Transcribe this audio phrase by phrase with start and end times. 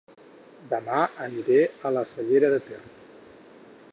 [0.71, 2.83] Dema aniré a La Cellera de Ter